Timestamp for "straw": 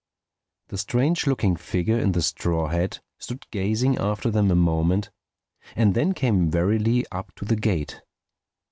2.23-2.69